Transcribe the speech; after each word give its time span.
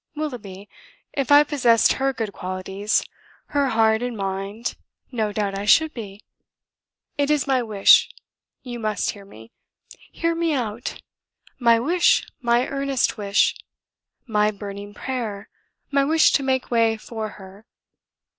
Willoughby, 0.15 0.67
if 1.13 1.31
I 1.31 1.43
possessed 1.43 1.93
her 1.93 2.11
good 2.11 2.33
qualities, 2.33 3.05
her 3.49 3.67
heart 3.69 4.01
and 4.01 4.17
mind, 4.17 4.75
no 5.11 5.31
doubt 5.31 5.55
I 5.55 5.65
should 5.65 5.93
be. 5.93 6.23
It 7.19 7.29
is 7.29 7.45
my 7.45 7.61
wish 7.61 8.09
you 8.63 8.79
must 8.79 9.11
hear 9.11 9.25
me, 9.25 9.51
hear 10.11 10.33
me 10.33 10.53
out 10.55 10.99
my 11.59 11.79
wish, 11.79 12.25
my 12.41 12.67
earnest 12.67 13.19
wish, 13.19 13.53
my 14.25 14.49
burning 14.49 14.95
prayer, 14.95 15.49
my 15.91 16.03
wish 16.03 16.31
to 16.31 16.41
make 16.41 16.71
way 16.71 16.97
for 16.97 17.29
her. 17.37 17.67